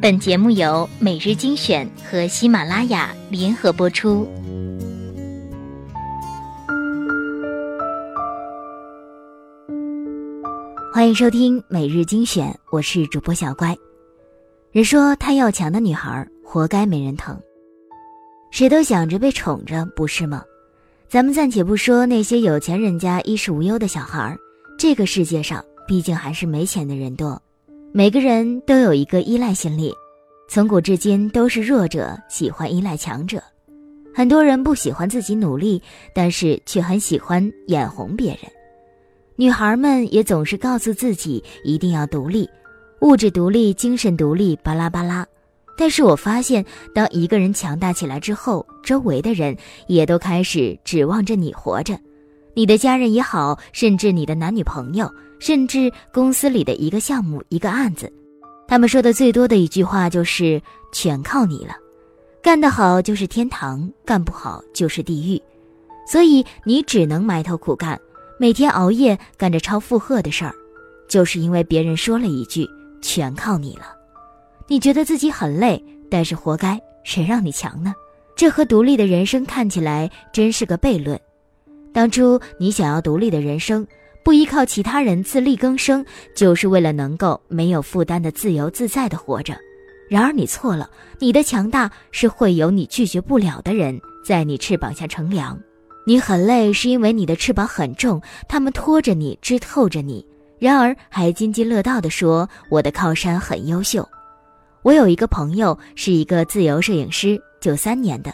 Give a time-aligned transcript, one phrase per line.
[0.00, 4.28] 本节目由每日精选和喜马拉雅联合播出。
[10.94, 13.76] 欢迎收听每日精选，我是主播小乖。
[14.70, 17.36] 人说太要强的女孩活该没人疼，
[18.52, 20.44] 谁都想着被宠着，不是吗？
[21.08, 24.36] 咱们暂且不说那些有钱人家衣食无忧的小孩，
[24.78, 27.42] 这个世界上毕竟还是没钱的人多。
[27.90, 29.94] 每个人都有一个依赖心理，
[30.46, 33.42] 从古至今都是弱者喜欢依赖强者。
[34.14, 35.80] 很多人不喜欢自己努力，
[36.14, 38.40] 但是却很喜欢眼红别人。
[39.36, 42.48] 女孩们也总是告诉自己一定要独立，
[43.00, 45.26] 物质独立、精神独立，巴拉巴拉。
[45.76, 46.62] 但是我发现，
[46.94, 51.98] 当一个人强大起来之后，周围的人也都开始指望着你活着。
[52.52, 55.10] 你的家人也好，甚至你的男女朋友。
[55.38, 58.12] 甚至公司里的一个项目、一个案子，
[58.66, 60.60] 他们说的最多的一句话就是
[60.92, 61.74] “全靠你了”，
[62.42, 65.40] 干得好就是天堂，干不好就是地狱，
[66.06, 67.98] 所以你只能埋头苦干，
[68.38, 70.54] 每天熬夜干着超负荷的事儿，
[71.08, 72.68] 就是因为别人说了一句
[73.00, 73.94] “全靠你了”，
[74.68, 77.94] 你觉得自己很累，但是活该，谁让你强呢？
[78.36, 81.18] 这和独立的人生看起来真是个悖论。
[81.92, 83.86] 当初你想要独立的人生。
[84.28, 89.56] 不依靠其他人自力更生，就是为了能够没有负担的自由自在的活着。
[90.06, 95.58] 然而你错了，你的强大是会有你拒绝不了的人在你翅膀下乘凉。
[96.04, 100.22] 你很累，是因为你的翅膀很重，他们拖着你，支透着你。
[100.58, 104.06] 然而还津津乐道地说：“我的靠山很优秀。”
[104.84, 108.30] 我有一个朋友是一个自由摄影师，九三年的，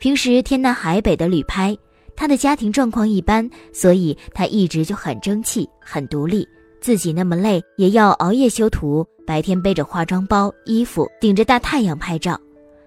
[0.00, 1.76] 平时天南海北的旅拍。
[2.16, 6.46] 他的家庭状况一般，所以他一直就很争气、很独立。
[6.80, 12.38] 自己那么累，也要熬夜修图，白天背着化妆包、衣服，顶着大太阳拍照。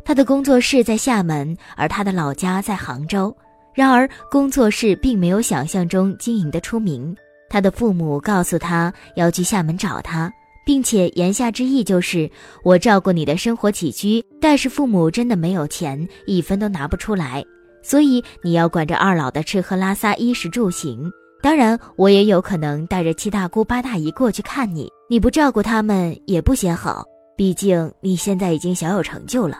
[0.05, 3.36] 他的工作室在厦门，而他的老家在杭州。
[3.73, 7.15] 然而，工作室并没有想象中经营的出名。
[7.49, 10.32] 他的父母告诉他要去厦门找他，
[10.65, 12.30] 并且言下之意就是
[12.64, 14.23] 我照顾你的生活起居。
[14.39, 17.44] 但是父母真的没有钱，一分都拿不出来。
[17.87, 21.09] 所以你要管着二老的吃喝拉撒、衣食住行。
[21.42, 24.92] 当然，我也有可能带着七大姑八大姨过去看你。
[25.09, 27.05] 你不照顾他们也不显好，
[27.37, 29.59] 毕竟你现在已经小有成就了。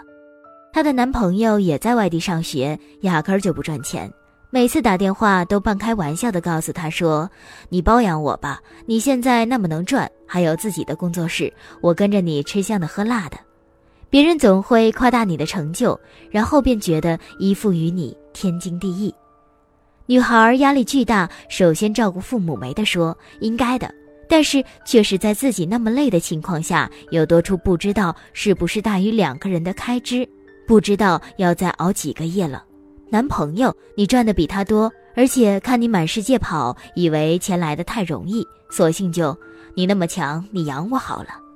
[0.74, 4.12] 她的男朋友也在外地上学，压根儿就不赚钱。
[4.50, 7.30] 每次打电话都半开玩笑的告诉她说
[7.70, 13.38] ：“你包养我吧，你现在那么能赚，还有自己的工作室，我跟着你吃香的喝辣的。”
[14.10, 16.00] 别人总会夸大你的成就，
[16.32, 19.14] 然后便觉得依附于你天经地义。
[20.06, 23.94] 女孩压力巨大，首先照顾父母没得说，应该的。
[24.30, 30.28] 但是却是在自己那么累的情况下，又多出不知道是不是大于两个人的开支，
[30.66, 32.64] 不知道要再熬几个夜了。
[33.10, 39.38] 男朋友，你赚的比他多，而且看你满世界跑，以为钱来的太容易，索性就
[39.76, 41.47] 你那么强，你养我好了。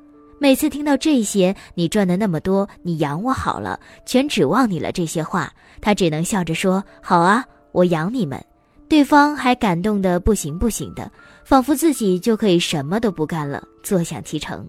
[0.42, 4.92] 每次听到这些，你赚的那么多，你养我好了，全指望你了。
[4.92, 8.44] 这些话，他只能笑着说：“好啊，我养你们。”
[8.90, 11.12] 对方还感动的不行不行的，
[11.46, 14.68] 仿佛自己就可以什么都不干了，坐享其成。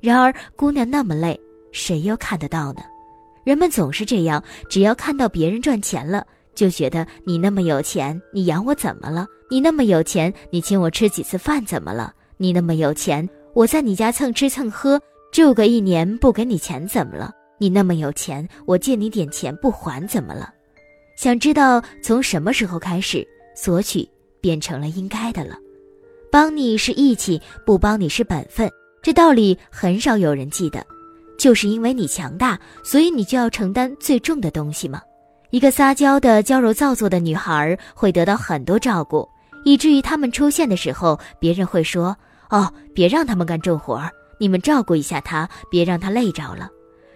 [0.00, 1.40] 然而，姑娘那么累，
[1.70, 2.82] 谁又看得到呢？
[3.44, 9.24] 人们总是这样，只要看到别人赚钱了，就觉得你那么有钱，你养我怎么了？
[9.48, 12.12] 你那么有钱，你请我吃几次饭怎么了？
[12.38, 15.00] 你那么有钱，我在你家蹭吃蹭喝。
[15.32, 17.32] 住个一年不给你钱怎么了？
[17.56, 20.52] 你那么有钱，我借你点钱不还怎么了？
[21.16, 23.26] 想知道从什么时候开始，
[23.56, 24.06] 索取
[24.42, 25.56] 变成了应该的了？
[26.30, 30.84] 帮你是义气，不帮你是本分，这道理很少有人记得。
[31.38, 35.00] 就是因为你强大，所以你就要承担最重的东西吗？
[35.48, 39.26] 一个撒娇的娇柔造作的女孩会得到很多照顾，
[39.64, 42.14] 以至于他们出现的时候，别人会说
[42.50, 44.10] ：“哦，别让他们干重活儿。”
[44.42, 46.68] 你们照顾一下她，别让她累着了。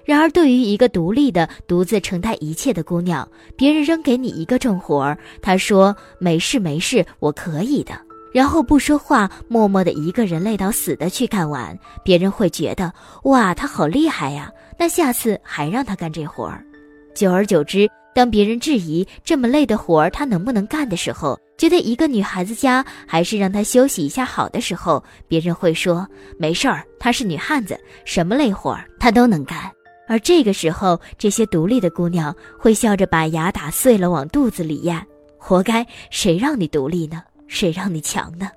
[0.05, 8.00] 然而，对于一个独立的、独自承担一切的姑娘，别人扔给你一个重活儿，她说：“没事没事，我可以的。”
[8.32, 12.93] 然后不说话，默默的一个人累到死的去干完，别人会觉得
[13.25, 16.64] ：“哇，她好厉害呀！”那下次还让她干这活儿。
[17.12, 26.08] 久而久之，当别人质疑这么累的活儿她能不能干的时候，觉得一个女孩子家还是让她休息一下好的时候，别人会说
[26.38, 29.70] 没事儿，她是女汉子，什么累活儿她都能干。
[30.08, 35.86] 而这个时候，这些独立的姑娘会笑着把牙打碎了往肚子里咽，活该！
[36.08, 37.22] 谁让你独立呢？
[37.48, 38.48] 谁让你强呢？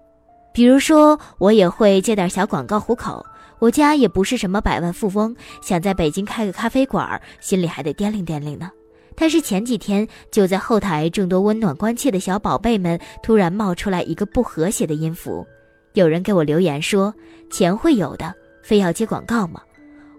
[0.53, 3.25] 比如说，我也会接点小广告糊口，
[3.59, 8.69] 我家也不是什么百万富翁，想在北京开个咖啡馆，心里还得掂量掂量呢。
[9.15, 15.45] 但是前几天，就在后台众多温暖关切的小宝贝们突然冒出来一个不和谐的音符，
[15.93, 17.13] 有人给我留言说
[17.51, 18.33] ：“钱会有的，
[18.63, 19.61] 非要接广告吗？”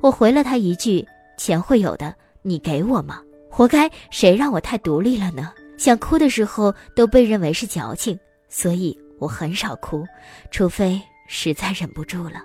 [0.02, 1.06] 我回了他一句
[1.38, 3.20] ：“钱会有的，你给我吗？
[3.50, 3.90] 活该！
[4.10, 5.52] 谁让我太独立了呢？
[5.76, 10.04] 想哭的时候都被认为是矫情，所以我很少哭，
[10.50, 12.44] 除非实在忍不住了。”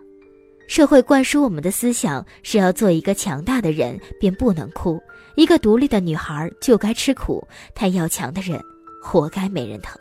[0.68, 5.00] 社会灌输我们的思想是要做一个强大的人，便不能哭。
[5.36, 8.60] 一个独立的女孩就该吃苦，太要强的人
[9.02, 9.98] 活该没人疼。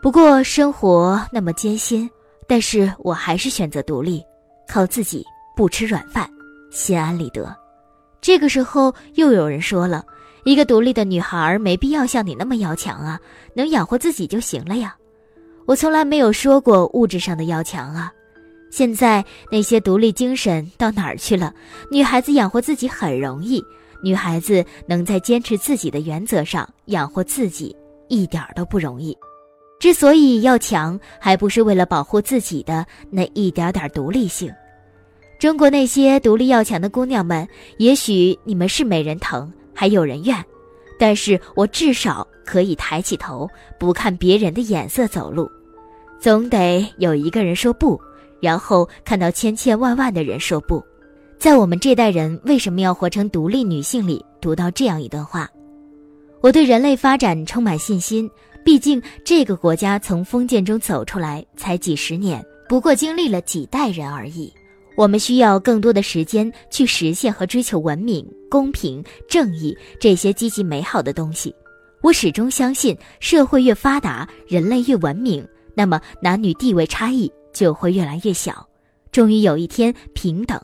[0.00, 2.08] 不过生活那么艰辛，
[2.48, 4.22] 但是我还是选择独立，
[4.68, 5.24] 靠自己，
[5.56, 6.28] 不吃软饭，
[6.70, 7.54] 心安理得。
[8.20, 10.04] 这个时候又有人说了，
[10.44, 13.20] 一个独立的女孩没必要像你那么要强啊，
[13.54, 14.96] 能养活自己就行了呀。
[15.66, 18.12] 我从来没有说过物质上的要强啊。
[18.70, 21.54] 现在那些独立精神到哪儿去了？
[21.90, 23.62] 女孩子养活自己很容易，
[24.02, 27.74] 女孩子能在坚持自己的原则上养活自己，
[28.08, 29.16] 一点都不容易。
[29.78, 34.52] 之所以要强，还不是为了保护自己的那一点点独立性。
[35.40, 37.46] 中国那些独立要强的姑娘们，
[37.78, 40.44] 也许你们是没人疼，还有人怨，
[40.98, 45.50] 但是我至少可以抬起头，不看别人的眼色走路。
[46.20, 48.00] 总得有一个人说不。
[48.40, 50.84] 然后看到千千万万的人说不，
[51.42, 55.50] 在我们这代人为什么要活成独立女性里读到这样一段话，
[56.40, 58.30] 我对人类发展充满信心。
[58.64, 64.52] 毕竟这个国家从封建中走出来才几十年，不过经历了几代人而已。
[64.96, 71.52] 我们需要更多的时间去实现和追求文明、公平、正义这些积极美好的东西。
[72.02, 75.44] 我始终相信，社会越发达，人类越文明，
[75.74, 77.28] 那么男女地位差异。
[77.52, 78.64] 就会越来越小，
[79.10, 80.56] 终于有一天平等。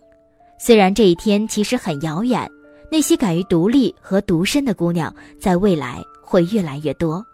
[0.58, 2.50] 虽然这一天其实很遥远，
[2.90, 7.24] 那些敢于独立和独身的姑娘，在未来会越来越多。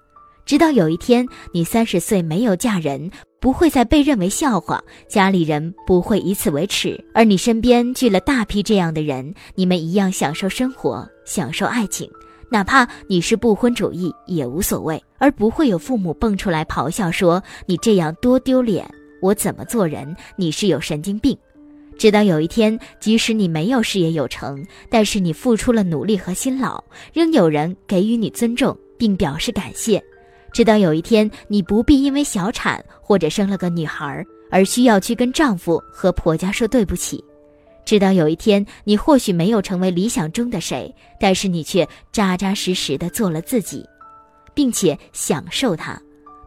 [0.45, 3.11] 直到有一天，你三十岁没有嫁人，
[3.41, 12.11] 不会再被认为笑话，家里人不会以此为耻，而你身边聚了大批这样的人，你们一样享受生活，享受爱情，
[12.51, 18.87] 哪怕你是不婚主义也无所谓，而不会有父母蹦出来咆哮说你这样多丢脸。
[19.23, 20.15] 我怎么做人？
[20.37, 21.35] 你是有神经病。
[21.97, 26.83] 直到有一天，即使你没有事业有成，但是你付出了努力和辛劳，
[27.13, 30.03] 仍有人给予你尊重并表示感谢。
[30.53, 37.23] 直到有一天，你不必因为小产或者生了个女孩而需要去跟丈夫和婆家说对不起。
[37.85, 43.85] 直到有一天，你或许没有成为理想中的谁，但是你却扎扎实实的做了自己，
[44.55, 46.01] 并且享受它。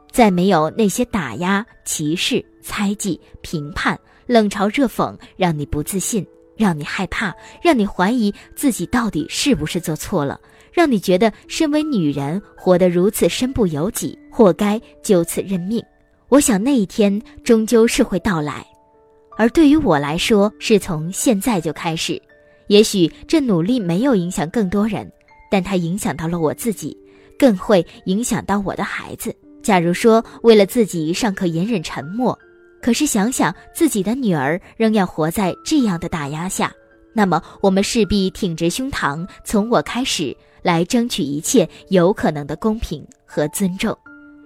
[0.09, 6.25] 再没有那些打压、歧视、猜忌、评判、冷嘲热讽，让你不自信，
[6.55, 10.39] 让你害怕，让你怀疑自己到底是不是做错了，
[10.71, 15.83] 让你觉得身为女人活得如此身不由己，活该就此认命。
[16.29, 18.67] 我想那一天终究是会到来，
[19.37, 22.21] 而对于我来说，是从现在就开始。
[22.67, 25.09] 也许这努力没有影响更多人，
[25.49, 26.97] 但它影响到了我自己，
[27.39, 29.33] 更会影响到我的孩子。
[29.63, 32.37] 假如说为了自己尚可隐忍沉默，
[32.81, 36.71] 可是想想自己的女儿仍要活在这样的打压下，
[37.13, 43.97] 那么我们势必挺直胸膛，从我开始来争取一切有可能的公平和尊重。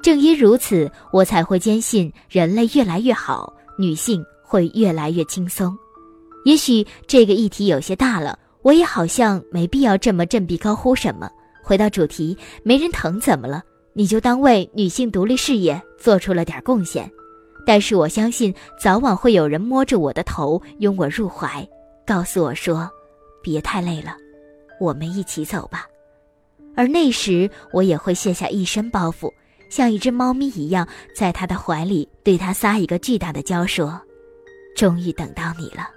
[0.01, 5.77] 正因如此，我才会坚信人类越来越好，女性会越来越轻松。
[6.43, 11.29] 也许这个议题有些大了，我也好像没必要这么振臂高呼什么。
[11.63, 13.61] 回到主题，没人疼怎么了？
[13.93, 17.07] 你就当为女性独立事业做出了点贡献，
[17.65, 21.67] 但是我相信早晚会有人摸着我的头，拥我入怀，
[22.05, 22.89] 告诉我说
[23.43, 24.15] ：“别太累了，
[24.79, 25.87] 我们一起走吧。”
[26.75, 29.31] 而那时我也会卸下一身包袱，
[29.69, 34.01] 像一只猫咪一样，在他的怀里对他撒一个巨大的娇，说
[34.75, 35.89] ：“终于等到你了。”